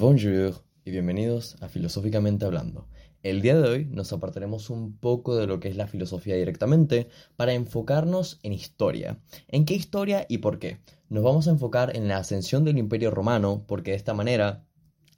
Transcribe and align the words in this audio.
Bonjour 0.00 0.54
y 0.82 0.92
bienvenidos 0.92 1.58
a 1.60 1.68
Filosóficamente 1.68 2.46
Hablando. 2.46 2.88
El 3.22 3.42
día 3.42 3.60
de 3.60 3.68
hoy 3.68 3.84
nos 3.84 4.14
apartaremos 4.14 4.70
un 4.70 4.96
poco 4.96 5.36
de 5.36 5.46
lo 5.46 5.60
que 5.60 5.68
es 5.68 5.76
la 5.76 5.88
filosofía 5.88 6.36
directamente 6.36 7.08
para 7.36 7.52
enfocarnos 7.52 8.40
en 8.42 8.54
historia. 8.54 9.18
¿En 9.46 9.66
qué 9.66 9.74
historia 9.74 10.24
y 10.26 10.38
por 10.38 10.58
qué? 10.58 10.78
Nos 11.10 11.22
vamos 11.22 11.48
a 11.48 11.50
enfocar 11.50 11.94
en 11.94 12.08
la 12.08 12.16
ascensión 12.16 12.64
del 12.64 12.78
Imperio 12.78 13.10
Romano 13.10 13.62
porque 13.66 13.90
de 13.90 13.98
esta 13.98 14.14
manera 14.14 14.64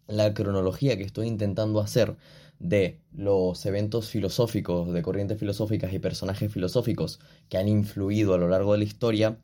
la 0.09 0.35
cronología 0.35 0.97
que 0.97 1.05
estoy 1.05 1.29
intentando 1.29 1.79
hacer 1.79 2.17
de 2.59 2.99
los 3.13 3.65
eventos 3.67 4.09
filosóficos, 4.09 4.93
de 4.93 5.03
corrientes 5.03 5.39
filosóficas 5.39 5.93
y 5.93 6.01
personajes 6.01 6.53
filosóficos 6.53 7.21
que 7.49 7.57
han 7.57 7.69
influido 7.69 8.35
a 8.35 8.39
lo 8.39 8.49
largo 8.49 8.73
de 8.73 8.79
la 8.79 8.85
historia 8.85 9.39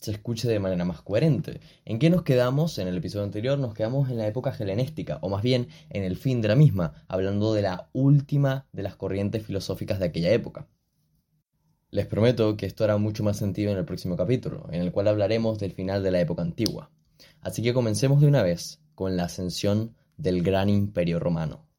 se 0.00 0.12
escuche 0.12 0.48
de 0.48 0.58
manera 0.58 0.84
más 0.84 1.02
coherente. 1.02 1.60
¿En 1.84 1.98
qué 1.98 2.08
nos 2.08 2.22
quedamos? 2.22 2.78
En 2.78 2.88
el 2.88 2.96
episodio 2.96 3.24
anterior 3.24 3.58
nos 3.58 3.74
quedamos 3.74 4.08
en 4.08 4.16
la 4.16 4.26
época 4.26 4.54
helenística, 4.58 5.18
o 5.20 5.28
más 5.28 5.42
bien 5.42 5.68
en 5.90 6.04
el 6.04 6.16
fin 6.16 6.40
de 6.40 6.48
la 6.48 6.56
misma, 6.56 7.04
hablando 7.06 7.52
de 7.52 7.62
la 7.62 7.90
última 7.92 8.66
de 8.72 8.82
las 8.82 8.96
corrientes 8.96 9.44
filosóficas 9.44 9.98
de 9.98 10.06
aquella 10.06 10.32
época. 10.32 10.68
Les 11.90 12.06
prometo 12.06 12.56
que 12.56 12.66
esto 12.66 12.84
hará 12.84 12.96
mucho 12.96 13.22
más 13.24 13.36
sentido 13.36 13.72
en 13.72 13.78
el 13.78 13.84
próximo 13.84 14.16
capítulo, 14.16 14.66
en 14.70 14.80
el 14.80 14.90
cual 14.90 15.08
hablaremos 15.08 15.58
del 15.58 15.72
final 15.72 16.02
de 16.02 16.12
la 16.12 16.20
época 16.20 16.42
antigua. 16.42 16.90
Así 17.42 17.62
que 17.62 17.74
comencemos 17.74 18.20
de 18.20 18.28
una 18.28 18.42
vez 18.42 18.80
con 18.94 19.16
la 19.16 19.24
ascensión 19.24 19.96
del 20.16 20.42
gran 20.42 20.68
imperio 20.68 21.18
romano. 21.18 21.69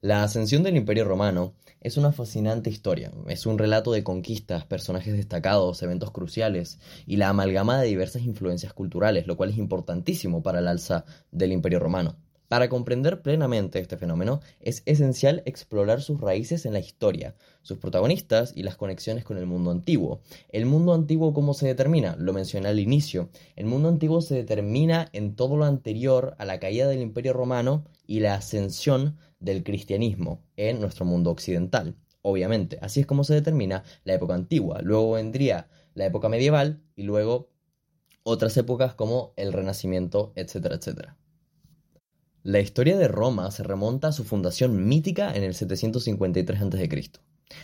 La 0.00 0.22
ascensión 0.22 0.62
del 0.62 0.76
Imperio 0.76 1.04
Romano 1.04 1.54
es 1.80 1.96
una 1.96 2.12
fascinante 2.12 2.70
historia, 2.70 3.10
es 3.26 3.46
un 3.46 3.58
relato 3.58 3.90
de 3.90 4.04
conquistas, 4.04 4.64
personajes 4.64 5.16
destacados, 5.16 5.82
eventos 5.82 6.12
cruciales 6.12 6.78
y 7.04 7.16
la 7.16 7.30
amalgama 7.30 7.80
de 7.80 7.88
diversas 7.88 8.22
influencias 8.22 8.72
culturales, 8.72 9.26
lo 9.26 9.36
cual 9.36 9.50
es 9.50 9.58
importantísimo 9.58 10.40
para 10.40 10.60
el 10.60 10.68
alza 10.68 11.04
del 11.32 11.50
Imperio 11.50 11.80
Romano. 11.80 12.14
Para 12.46 12.68
comprender 12.68 13.22
plenamente 13.22 13.80
este 13.80 13.96
fenómeno 13.96 14.40
es 14.60 14.82
esencial 14.86 15.42
explorar 15.46 16.00
sus 16.00 16.20
raíces 16.20 16.64
en 16.64 16.74
la 16.74 16.78
historia, 16.78 17.34
sus 17.62 17.78
protagonistas 17.78 18.52
y 18.56 18.62
las 18.62 18.76
conexiones 18.76 19.24
con 19.24 19.36
el 19.36 19.46
mundo 19.46 19.72
antiguo. 19.72 20.22
¿El 20.48 20.64
mundo 20.64 20.94
antiguo 20.94 21.34
cómo 21.34 21.54
se 21.54 21.66
determina? 21.66 22.14
Lo 22.18 22.32
mencioné 22.32 22.68
al 22.68 22.78
inicio. 22.78 23.30
El 23.56 23.66
mundo 23.66 23.88
antiguo 23.88 24.22
se 24.22 24.36
determina 24.36 25.08
en 25.12 25.34
todo 25.34 25.56
lo 25.56 25.64
anterior 25.66 26.36
a 26.38 26.44
la 26.44 26.60
caída 26.60 26.86
del 26.86 27.02
Imperio 27.02 27.34
Romano 27.34 27.84
y 28.06 28.20
la 28.20 28.36
ascensión 28.36 29.18
del 29.40 29.62
cristianismo 29.64 30.44
en 30.56 30.80
nuestro 30.80 31.04
mundo 31.04 31.30
occidental. 31.30 31.96
Obviamente, 32.22 32.78
así 32.82 33.00
es 33.00 33.06
como 33.06 33.24
se 33.24 33.34
determina 33.34 33.84
la 34.04 34.14
época 34.14 34.34
antigua. 34.34 34.80
Luego 34.82 35.12
vendría 35.12 35.68
la 35.94 36.06
época 36.06 36.28
medieval 36.28 36.82
y 36.96 37.02
luego 37.02 37.50
otras 38.22 38.56
épocas 38.56 38.94
como 38.94 39.32
el 39.36 39.52
Renacimiento, 39.52 40.32
etcétera, 40.34 40.76
etcétera. 40.76 41.16
La 42.42 42.60
historia 42.60 42.96
de 42.96 43.08
Roma 43.08 43.50
se 43.50 43.62
remonta 43.62 44.08
a 44.08 44.12
su 44.12 44.24
fundación 44.24 44.86
mítica 44.88 45.32
en 45.34 45.42
el 45.42 45.54
753 45.54 46.60
a.C 46.60 46.88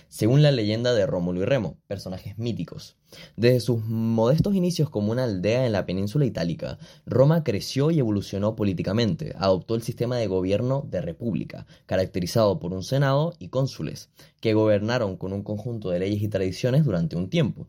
según 0.08 0.42
la 0.42 0.50
leyenda 0.50 0.94
de 0.94 1.06
Rómulo 1.06 1.42
y 1.42 1.44
Remo, 1.44 1.76
personajes 1.86 2.38
míticos. 2.38 2.96
Desde 3.36 3.60
sus 3.60 3.84
modestos 3.84 4.54
inicios 4.54 4.90
como 4.90 5.12
una 5.12 5.24
aldea 5.24 5.66
en 5.66 5.72
la 5.72 5.86
península 5.86 6.24
itálica, 6.24 6.78
Roma 7.06 7.44
creció 7.44 7.90
y 7.90 7.98
evolucionó 7.98 8.56
políticamente, 8.56 9.34
adoptó 9.38 9.74
el 9.74 9.82
sistema 9.82 10.16
de 10.16 10.26
gobierno 10.26 10.86
de 10.88 11.00
república, 11.00 11.66
caracterizado 11.86 12.58
por 12.58 12.72
un 12.72 12.82
senado 12.82 13.34
y 13.38 13.48
cónsules, 13.48 14.10
que 14.40 14.54
gobernaron 14.54 15.16
con 15.16 15.32
un 15.32 15.42
conjunto 15.42 15.90
de 15.90 15.98
leyes 15.98 16.22
y 16.22 16.28
tradiciones 16.28 16.84
durante 16.84 17.16
un 17.16 17.28
tiempo. 17.28 17.66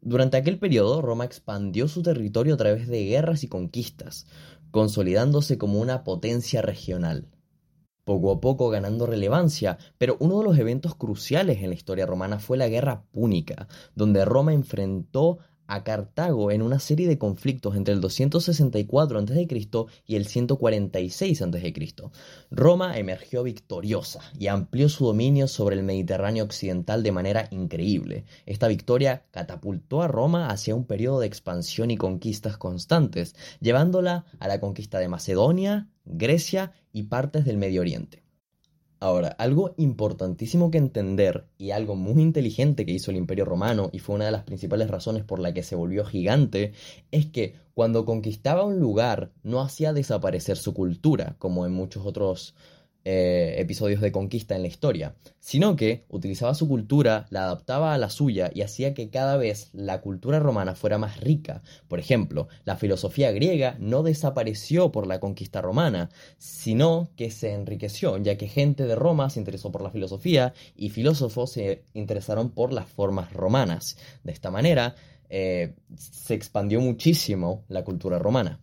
Durante 0.00 0.36
aquel 0.36 0.58
periodo, 0.58 1.02
Roma 1.02 1.24
expandió 1.24 1.88
su 1.88 2.02
territorio 2.02 2.54
a 2.54 2.58
través 2.58 2.86
de 2.86 3.04
guerras 3.06 3.42
y 3.42 3.48
conquistas, 3.48 4.26
consolidándose 4.70 5.58
como 5.58 5.80
una 5.80 6.04
potencia 6.04 6.62
regional 6.62 7.26
poco 8.06 8.30
a 8.30 8.40
poco 8.40 8.70
ganando 8.70 9.04
relevancia, 9.04 9.78
pero 9.98 10.16
uno 10.20 10.38
de 10.38 10.44
los 10.44 10.58
eventos 10.58 10.94
cruciales 10.94 11.60
en 11.60 11.70
la 11.70 11.74
historia 11.74 12.06
romana 12.06 12.38
fue 12.38 12.56
la 12.56 12.68
Guerra 12.68 13.02
Púnica, 13.10 13.66
donde 13.96 14.24
Roma 14.24 14.54
enfrentó 14.54 15.38
a 15.66 15.84
Cartago 15.84 16.50
en 16.50 16.62
una 16.62 16.78
serie 16.78 17.08
de 17.08 17.18
conflictos 17.18 17.76
entre 17.76 17.94
el 17.94 18.00
264 18.00 19.18
a.C. 19.18 19.48
y 20.06 20.16
el 20.16 20.26
146 20.26 21.42
a.C. 21.42 21.74
Roma 22.50 22.98
emergió 22.98 23.42
victoriosa 23.42 24.20
y 24.38 24.48
amplió 24.48 24.88
su 24.88 25.06
dominio 25.06 25.48
sobre 25.48 25.76
el 25.76 25.82
Mediterráneo 25.82 26.44
occidental 26.44 27.02
de 27.02 27.12
manera 27.12 27.48
increíble. 27.50 28.24
Esta 28.44 28.68
victoria 28.68 29.24
catapultó 29.30 30.02
a 30.02 30.08
Roma 30.08 30.48
hacia 30.48 30.74
un 30.74 30.84
periodo 30.84 31.20
de 31.20 31.26
expansión 31.26 31.90
y 31.90 31.96
conquistas 31.96 32.56
constantes, 32.56 33.34
llevándola 33.60 34.24
a 34.38 34.48
la 34.48 34.60
conquista 34.60 34.98
de 34.98 35.08
Macedonia, 35.08 35.88
Grecia 36.04 36.72
y 36.92 37.04
partes 37.04 37.44
del 37.44 37.56
Medio 37.56 37.80
Oriente. 37.80 38.25
Ahora, 39.06 39.28
algo 39.38 39.72
importantísimo 39.76 40.72
que 40.72 40.78
entender 40.78 41.44
y 41.58 41.70
algo 41.70 41.94
muy 41.94 42.20
inteligente 42.20 42.84
que 42.84 42.90
hizo 42.90 43.12
el 43.12 43.16
Imperio 43.16 43.44
Romano 43.44 43.88
y 43.92 44.00
fue 44.00 44.16
una 44.16 44.24
de 44.24 44.32
las 44.32 44.42
principales 44.42 44.90
razones 44.90 45.22
por 45.22 45.38
la 45.38 45.54
que 45.54 45.62
se 45.62 45.76
volvió 45.76 46.04
gigante 46.04 46.72
es 47.12 47.26
que 47.26 47.54
cuando 47.72 48.04
conquistaba 48.04 48.64
un 48.64 48.80
lugar 48.80 49.30
no 49.44 49.60
hacía 49.60 49.92
desaparecer 49.92 50.56
su 50.56 50.74
cultura, 50.74 51.36
como 51.38 51.66
en 51.66 51.72
muchos 51.72 52.04
otros 52.04 52.56
eh, 53.08 53.54
episodios 53.60 54.00
de 54.00 54.10
conquista 54.10 54.56
en 54.56 54.62
la 54.62 54.66
historia, 54.66 55.14
sino 55.38 55.76
que 55.76 56.04
utilizaba 56.08 56.54
su 56.54 56.66
cultura, 56.66 57.28
la 57.30 57.44
adaptaba 57.44 57.94
a 57.94 57.98
la 57.98 58.10
suya 58.10 58.50
y 58.52 58.62
hacía 58.62 58.94
que 58.94 59.10
cada 59.10 59.36
vez 59.36 59.70
la 59.72 60.00
cultura 60.00 60.40
romana 60.40 60.74
fuera 60.74 60.98
más 60.98 61.20
rica. 61.20 61.62
Por 61.86 62.00
ejemplo, 62.00 62.48
la 62.64 62.74
filosofía 62.74 63.30
griega 63.30 63.76
no 63.78 64.02
desapareció 64.02 64.90
por 64.90 65.06
la 65.06 65.20
conquista 65.20 65.62
romana, 65.62 66.10
sino 66.38 67.08
que 67.14 67.30
se 67.30 67.52
enriqueció, 67.52 68.16
ya 68.16 68.36
que 68.36 68.48
gente 68.48 68.86
de 68.86 68.96
Roma 68.96 69.30
se 69.30 69.38
interesó 69.38 69.70
por 69.70 69.82
la 69.82 69.92
filosofía 69.92 70.52
y 70.74 70.90
filósofos 70.90 71.52
se 71.52 71.84
interesaron 71.94 72.50
por 72.50 72.72
las 72.72 72.88
formas 72.88 73.32
romanas. 73.32 73.98
De 74.24 74.32
esta 74.32 74.50
manera, 74.50 74.96
eh, 75.28 75.74
se 75.94 76.34
expandió 76.34 76.80
muchísimo 76.80 77.64
la 77.68 77.84
cultura 77.84 78.18
romana. 78.18 78.58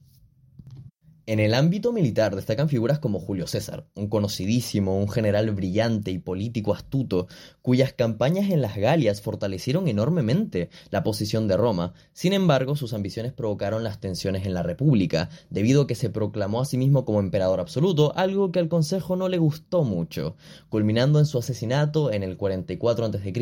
En 1.26 1.40
el 1.40 1.54
ámbito 1.54 1.94
militar 1.94 2.36
destacan 2.36 2.68
figuras 2.68 3.00
como 3.00 3.18
Julio 3.18 3.48
César, 3.48 3.88
un 3.96 4.10
conocidísimo, 4.10 5.00
un 5.00 5.08
general 5.08 5.50
brillante 5.52 6.12
y 6.12 6.20
político 6.20 6.74
astuto, 6.74 7.28
cuyas 7.62 7.94
campañas 7.94 8.52
en 8.52 8.62
las 8.62 8.76
Galias 8.76 9.22
fortalecieron 9.22 9.88
enormemente 9.88 10.70
la 10.90 11.02
posición 11.02 11.48
de 11.48 11.56
Roma. 11.56 11.94
Sin 12.12 12.34
embargo, 12.34 12.76
sus 12.76 12.94
ambiciones 12.94 13.32
provocaron 13.32 13.86
las 13.86 14.02
tensiones 14.02 14.46
en 14.46 14.54
la 14.54 14.64
República, 14.64 15.30
debido 15.50 15.84
a 15.84 15.88
que 15.88 15.96
se 15.96 16.10
proclamó 16.10 16.60
a 16.60 16.66
sí 16.66 16.78
mismo 16.78 17.06
como 17.06 17.22
emperador 17.22 17.62
absoluto, 17.62 18.12
algo 18.18 18.52
que 18.52 18.60
al 18.60 18.68
Consejo 18.68 19.16
no 19.16 19.30
le 19.30 19.38
gustó 19.38 19.86
mucho, 19.86 20.36
culminando 20.68 21.20
en 21.20 21.26
su 21.26 21.38
asesinato 21.38 22.12
en 22.12 22.24
el 22.24 22.36
44 22.36 23.06
a.C. 23.06 23.34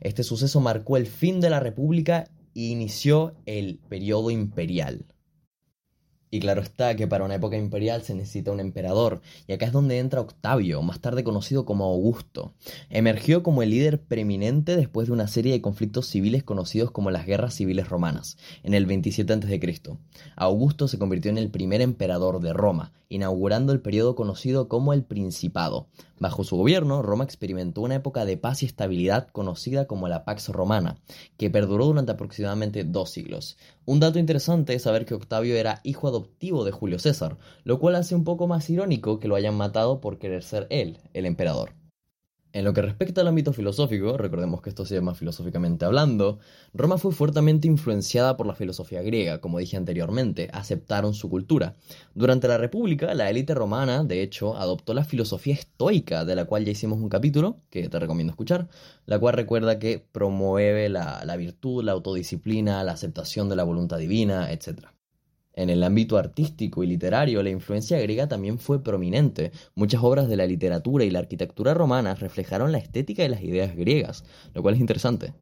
Este 0.00 0.24
suceso 0.24 0.58
marcó 0.60 0.96
el 0.96 1.06
fin 1.06 1.40
de 1.40 1.50
la 1.50 1.60
República 1.60 2.24
e 2.56 2.62
inició 2.62 3.36
el 3.46 3.78
periodo 3.88 4.32
imperial. 4.32 5.06
Y 6.34 6.40
claro 6.40 6.62
está 6.62 6.96
que 6.96 7.06
para 7.06 7.26
una 7.26 7.34
época 7.34 7.58
imperial 7.58 8.04
se 8.04 8.14
necesita 8.14 8.52
un 8.52 8.60
emperador, 8.60 9.20
y 9.46 9.52
acá 9.52 9.66
es 9.66 9.72
donde 9.72 9.98
entra 9.98 10.22
Octavio, 10.22 10.80
más 10.80 10.98
tarde 10.98 11.24
conocido 11.24 11.66
como 11.66 11.84
Augusto. 11.84 12.54
Emergió 12.88 13.42
como 13.42 13.62
el 13.62 13.68
líder 13.68 14.00
preeminente 14.00 14.74
después 14.74 15.08
de 15.08 15.12
una 15.12 15.28
serie 15.28 15.52
de 15.52 15.60
conflictos 15.60 16.06
civiles 16.06 16.42
conocidos 16.42 16.90
como 16.90 17.10
las 17.10 17.26
guerras 17.26 17.52
civiles 17.52 17.90
romanas, 17.90 18.38
en 18.62 18.72
el 18.72 18.86
27 18.86 19.30
a.C. 19.30 19.82
Augusto 20.34 20.88
se 20.88 20.98
convirtió 20.98 21.30
en 21.30 21.36
el 21.36 21.50
primer 21.50 21.82
emperador 21.82 22.40
de 22.40 22.54
Roma, 22.54 22.94
inaugurando 23.12 23.72
el 23.72 23.80
periodo 23.80 24.14
conocido 24.14 24.68
como 24.68 24.92
el 24.92 25.04
Principado. 25.04 25.88
Bajo 26.18 26.44
su 26.44 26.56
gobierno, 26.56 27.02
Roma 27.02 27.24
experimentó 27.24 27.82
una 27.82 27.96
época 27.96 28.24
de 28.24 28.38
paz 28.38 28.62
y 28.62 28.66
estabilidad 28.66 29.28
conocida 29.28 29.86
como 29.86 30.08
la 30.08 30.24
Pax 30.24 30.48
Romana, 30.48 30.96
que 31.36 31.50
perduró 31.50 31.84
durante 31.86 32.12
aproximadamente 32.12 32.84
dos 32.84 33.10
siglos. 33.10 33.58
Un 33.84 34.00
dato 34.00 34.18
interesante 34.18 34.74
es 34.74 34.82
saber 34.82 35.04
que 35.04 35.14
Octavio 35.14 35.56
era 35.56 35.80
hijo 35.84 36.08
adoptivo 36.08 36.64
de 36.64 36.72
Julio 36.72 36.98
César, 36.98 37.36
lo 37.64 37.78
cual 37.78 37.96
hace 37.96 38.14
un 38.14 38.24
poco 38.24 38.46
más 38.46 38.70
irónico 38.70 39.18
que 39.18 39.28
lo 39.28 39.34
hayan 39.34 39.56
matado 39.56 40.00
por 40.00 40.18
querer 40.18 40.42
ser 40.42 40.66
él, 40.70 40.98
el 41.12 41.26
emperador. 41.26 41.81
En 42.54 42.64
lo 42.64 42.74
que 42.74 42.82
respecta 42.82 43.22
al 43.22 43.28
ámbito 43.28 43.54
filosófico, 43.54 44.18
recordemos 44.18 44.60
que 44.60 44.68
esto 44.68 44.84
se 44.84 44.94
llama 44.94 45.14
filosóficamente 45.14 45.86
hablando, 45.86 46.38
Roma 46.74 46.98
fue 46.98 47.12
fuertemente 47.12 47.66
influenciada 47.66 48.36
por 48.36 48.46
la 48.46 48.54
filosofía 48.54 49.00
griega, 49.00 49.40
como 49.40 49.58
dije 49.58 49.78
anteriormente, 49.78 50.50
aceptaron 50.52 51.14
su 51.14 51.30
cultura. 51.30 51.76
Durante 52.14 52.48
la 52.48 52.58
República, 52.58 53.14
la 53.14 53.30
élite 53.30 53.54
romana, 53.54 54.04
de 54.04 54.22
hecho, 54.22 54.54
adoptó 54.54 54.92
la 54.92 55.04
filosofía 55.04 55.54
estoica, 55.54 56.26
de 56.26 56.36
la 56.36 56.44
cual 56.44 56.66
ya 56.66 56.72
hicimos 56.72 57.00
un 57.00 57.08
capítulo, 57.08 57.56
que 57.70 57.88
te 57.88 57.98
recomiendo 57.98 58.32
escuchar, 58.32 58.68
la 59.06 59.18
cual 59.18 59.32
recuerda 59.32 59.78
que 59.78 60.04
promueve 60.12 60.90
la, 60.90 61.24
la 61.24 61.36
virtud, 61.36 61.82
la 61.82 61.92
autodisciplina, 61.92 62.84
la 62.84 62.92
aceptación 62.92 63.48
de 63.48 63.56
la 63.56 63.64
voluntad 63.64 63.96
divina, 63.96 64.52
etc. 64.52 64.88
En 65.54 65.68
el 65.68 65.82
ámbito 65.82 66.16
artístico 66.16 66.82
y 66.82 66.86
literario, 66.86 67.42
la 67.42 67.50
influencia 67.50 68.00
griega 68.00 68.26
también 68.26 68.58
fue 68.58 68.82
prominente. 68.82 69.52
Muchas 69.74 70.02
obras 70.02 70.28
de 70.28 70.36
la 70.36 70.46
literatura 70.46 71.04
y 71.04 71.10
la 71.10 71.18
arquitectura 71.18 71.74
romanas 71.74 72.20
reflejaron 72.20 72.72
la 72.72 72.78
estética 72.78 73.24
y 73.24 73.28
las 73.28 73.42
ideas 73.42 73.76
griegas, 73.76 74.24
lo 74.54 74.62
cual 74.62 74.74
es 74.74 74.80
interesante. 74.80 75.34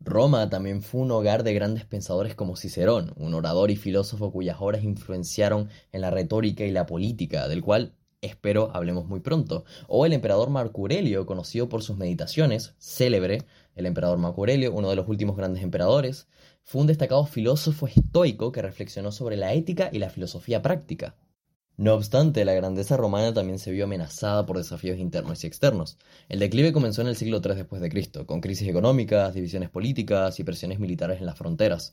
Roma 0.00 0.50
también 0.50 0.82
fue 0.82 1.00
un 1.00 1.12
hogar 1.12 1.44
de 1.44 1.54
grandes 1.54 1.86
pensadores 1.86 2.34
como 2.34 2.56
Cicerón, 2.56 3.14
un 3.16 3.32
orador 3.32 3.70
y 3.70 3.76
filósofo 3.76 4.32
cuyas 4.32 4.56
obras 4.60 4.82
influenciaron 4.82 5.70
en 5.92 6.00
la 6.00 6.10
retórica 6.10 6.64
y 6.64 6.72
la 6.72 6.84
política, 6.84 7.48
del 7.48 7.62
cual 7.62 7.94
espero 8.20 8.70
hablemos 8.74 9.06
muy 9.06 9.20
pronto. 9.20 9.64
O 9.86 10.04
el 10.04 10.12
emperador 10.12 10.50
Marco 10.50 10.80
Aurelio, 10.82 11.26
conocido 11.26 11.68
por 11.68 11.82
sus 11.82 11.96
meditaciones, 11.96 12.74
célebre, 12.78 13.44
el 13.76 13.86
emperador 13.86 14.18
Marco 14.18 14.42
Aurelio, 14.42 14.72
uno 14.72 14.90
de 14.90 14.96
los 14.96 15.08
últimos 15.08 15.36
grandes 15.36 15.62
emperadores, 15.62 16.28
fue 16.64 16.80
un 16.80 16.86
destacado 16.86 17.26
filósofo 17.26 17.86
estoico 17.86 18.50
que 18.50 18.62
reflexionó 18.62 19.12
sobre 19.12 19.36
la 19.36 19.52
ética 19.52 19.90
y 19.92 19.98
la 19.98 20.08
filosofía 20.08 20.62
práctica. 20.62 21.14
No 21.76 21.92
obstante, 21.94 22.44
la 22.44 22.54
grandeza 22.54 22.96
romana 22.96 23.34
también 23.34 23.58
se 23.58 23.70
vio 23.70 23.84
amenazada 23.84 24.46
por 24.46 24.56
desafíos 24.56 24.98
internos 24.98 25.44
y 25.44 25.46
externos. 25.46 25.98
El 26.28 26.38
declive 26.38 26.72
comenzó 26.72 27.02
en 27.02 27.08
el 27.08 27.16
siglo 27.16 27.42
III 27.44 27.54
después 27.54 27.82
de 27.82 27.90
Cristo, 27.90 28.26
con 28.26 28.40
crisis 28.40 28.66
económicas, 28.66 29.34
divisiones 29.34 29.70
políticas 29.70 30.40
y 30.40 30.44
presiones 30.44 30.78
militares 30.78 31.20
en 31.20 31.26
las 31.26 31.36
fronteras. 31.36 31.92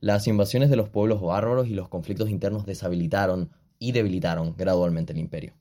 Las 0.00 0.26
invasiones 0.26 0.68
de 0.70 0.76
los 0.76 0.88
pueblos 0.88 1.20
bárbaros 1.20 1.68
y 1.68 1.74
los 1.74 1.88
conflictos 1.88 2.28
internos 2.28 2.66
deshabilitaron 2.66 3.50
y 3.78 3.92
debilitaron 3.92 4.54
gradualmente 4.56 5.12
el 5.12 5.18
imperio. 5.20 5.57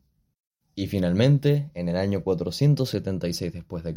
Y 0.79 0.85
finalmente, 0.85 1.71
en 1.73 1.89
el 1.89 1.97
año 1.97 2.21
476 2.23 3.51
después 3.51 3.83
de 3.83 3.95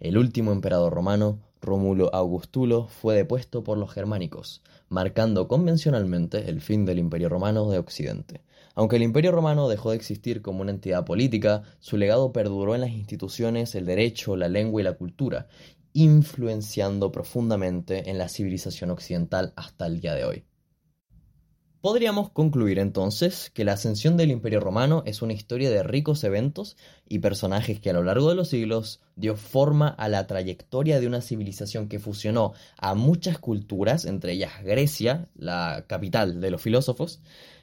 el 0.00 0.16
último 0.16 0.52
emperador 0.52 0.94
romano, 0.94 1.38
Rómulo 1.60 2.08
Augustulo, 2.14 2.88
fue 2.88 3.14
depuesto 3.14 3.62
por 3.62 3.76
los 3.76 3.92
germánicos, 3.92 4.62
marcando 4.88 5.48
convencionalmente 5.48 6.48
el 6.48 6.62
fin 6.62 6.86
del 6.86 6.98
Imperio 6.98 7.28
Romano 7.28 7.68
de 7.68 7.76
Occidente. 7.76 8.40
Aunque 8.74 8.96
el 8.96 9.02
Imperio 9.02 9.32
Romano 9.32 9.68
dejó 9.68 9.90
de 9.90 9.96
existir 9.96 10.40
como 10.40 10.62
una 10.62 10.70
entidad 10.70 11.04
política, 11.04 11.64
su 11.78 11.98
legado 11.98 12.32
perduró 12.32 12.74
en 12.74 12.80
las 12.80 12.92
instituciones, 12.92 13.74
el 13.74 13.84
derecho, 13.84 14.34
la 14.34 14.48
lengua 14.48 14.80
y 14.80 14.84
la 14.84 14.94
cultura, 14.94 15.48
influenciando 15.92 17.12
profundamente 17.12 18.08
en 18.08 18.16
la 18.16 18.30
civilización 18.30 18.90
occidental 18.90 19.52
hasta 19.56 19.84
el 19.84 20.00
día 20.00 20.14
de 20.14 20.24
hoy. 20.24 20.44
Podríamos 21.80 22.30
concluir 22.30 22.80
entonces 22.80 23.50
que 23.54 23.64
la 23.64 23.74
ascensión 23.74 24.16
del 24.16 24.32
Imperio 24.32 24.58
Romano 24.58 25.04
es 25.06 25.22
una 25.22 25.32
historia 25.32 25.70
de 25.70 25.84
ricos 25.84 26.24
eventos 26.24 26.76
y 27.08 27.20
personajes 27.20 27.78
que 27.78 27.90
a 27.90 27.92
lo 27.92 28.02
largo 28.02 28.28
de 28.28 28.34
los 28.34 28.48
siglos 28.48 29.00
dio 29.14 29.36
forma 29.36 29.86
a 29.86 30.08
la 30.08 30.26
trayectoria 30.26 30.98
de 30.98 31.06
una 31.06 31.20
civilización 31.20 31.88
que 31.88 32.00
fusionó 32.00 32.52
a 32.78 32.96
muchas 32.96 33.38
culturas, 33.38 34.06
entre 34.06 34.32
ellas 34.32 34.60
Grecia, 34.64 35.28
la 35.36 35.84
capital 35.86 36.40
de 36.40 36.50
los 36.50 36.60
filósofos. 36.60 37.20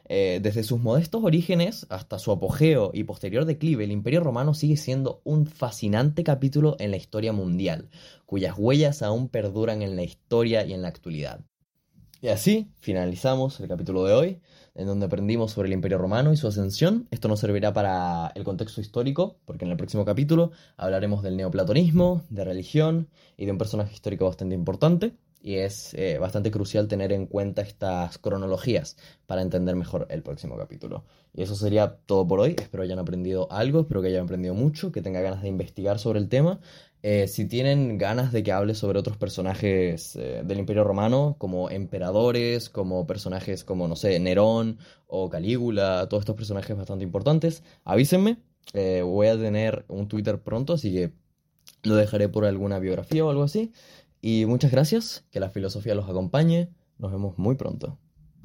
Eh, 0.07 0.39
desde 0.41 0.63
sus 0.63 0.79
modestos 0.79 1.21
orígenes 1.21 1.85
hasta 1.89 2.17
su 2.17 2.31
apogeo 2.31 2.91
y 2.93 3.03
posterior 3.03 3.43
declive, 3.43 3.83
el 3.83 3.91
Imperio 3.91 4.21
Romano 4.21 4.53
sigue 4.53 4.77
siendo 4.77 5.19
un 5.25 5.45
fascinante 5.45 6.23
capítulo 6.23 6.77
en 6.79 6.91
la 6.91 6.97
historia 6.97 7.33
mundial, 7.33 7.89
cuyas 8.25 8.55
huellas 8.57 9.01
aún 9.01 9.27
perduran 9.27 9.81
en 9.81 9.97
la 9.97 10.03
historia 10.03 10.63
y 10.63 10.71
en 10.71 10.83
la 10.83 10.87
actualidad. 10.87 11.41
Y 12.21 12.29
así 12.29 12.71
finalizamos 12.79 13.59
el 13.59 13.67
capítulo 13.67 14.03
de 14.05 14.13
hoy, 14.13 14.41
en 14.73 14.87
donde 14.87 15.05
aprendimos 15.05 15.51
sobre 15.51 15.67
el 15.67 15.73
Imperio 15.73 15.97
Romano 15.97 16.33
y 16.33 16.37
su 16.37 16.47
ascensión. 16.47 17.07
Esto 17.11 17.27
nos 17.27 17.39
servirá 17.39 17.73
para 17.73 18.31
el 18.35 18.43
contexto 18.43 18.81
histórico, 18.81 19.37
porque 19.45 19.65
en 19.65 19.71
el 19.71 19.77
próximo 19.77 20.05
capítulo 20.05 20.51
hablaremos 20.77 21.23
del 21.23 21.37
neoplatonismo, 21.37 22.23
de 22.29 22.43
religión 22.43 23.09
y 23.37 23.45
de 23.45 23.51
un 23.51 23.57
personaje 23.57 23.93
histórico 23.93 24.25
bastante 24.25 24.55
importante. 24.55 25.13
Y 25.45 25.57
es 25.57 25.93
eh, 25.93 26.17
bastante 26.17 26.49
crucial 26.49 26.87
tener 26.87 27.13
en 27.13 27.27
cuenta 27.27 27.61
estas 27.61 28.17
cronologías 28.17 28.97
para 29.27 29.43
entender 29.43 29.75
mejor 29.75 30.07
el 30.09 30.23
próximo 30.23 30.57
capítulo. 30.57 31.05
Y 31.35 31.43
eso 31.43 31.55
sería 31.55 31.97
todo 32.07 32.27
por 32.27 32.39
hoy. 32.39 32.55
Espero 32.59 32.81
hayan 32.81 32.97
aprendido 32.97 33.47
algo, 33.51 33.81
espero 33.81 34.01
que 34.01 34.07
hayan 34.07 34.23
aprendido 34.23 34.55
mucho, 34.55 34.91
que 34.91 35.03
tengan 35.03 35.21
ganas 35.21 35.43
de 35.43 35.49
investigar 35.49 35.99
sobre 35.99 36.17
el 36.17 36.29
tema 36.29 36.61
eh, 37.03 37.27
si 37.27 37.45
tienen 37.45 37.99
ganas 37.99 38.31
de 38.31 38.41
que 38.41 38.51
hable 38.51 38.73
sobre 38.73 38.97
otros 38.97 39.17
personajes 39.17 40.15
eh, 40.15 40.41
del 40.43 40.57
Imperio 40.57 40.83
Romano, 40.83 41.35
como 41.37 41.69
emperadores, 41.69 42.67
como 42.67 43.05
personajes 43.05 43.63
como, 43.63 43.87
no 43.87 43.95
sé, 43.95 44.19
Nerón 44.19 44.79
o 45.05 45.29
Calígula, 45.29 46.07
todos 46.09 46.21
estos 46.21 46.35
personajes 46.35 46.75
bastante 46.75 47.03
importantes, 47.03 47.61
avísenme. 47.83 48.37
Voy 48.73 49.27
a 49.27 49.37
tener 49.37 49.85
un 49.89 50.07
Twitter 50.07 50.41
pronto, 50.41 50.73
así 50.73 50.91
que 50.91 51.13
lo 51.83 51.95
dejaré 51.95 52.29
por 52.29 52.45
alguna 52.45 52.79
biografía 52.79 53.23
o 53.23 53.29
algo 53.29 53.43
así. 53.43 53.71
Y 54.27 54.47
muchas 54.47 54.71
gracias, 54.71 55.23
que 55.29 55.39
la 55.39 55.51
filosofía 55.51 55.93
los 55.93 56.09
acompañe. 56.09 56.71
Nos 56.97 57.11
vemos 57.11 57.37
muy 57.37 57.53
pronto. 57.57 57.99